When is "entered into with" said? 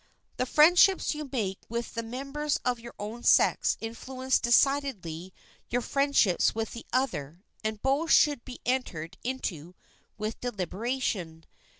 8.65-10.39